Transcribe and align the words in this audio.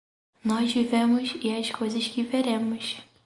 Nós 0.43 0.71
vivemos 0.73 1.35
e 1.43 1.55
as 1.55 1.69
coisas 1.69 2.07
que 2.07 2.23
veremos. 2.23 3.03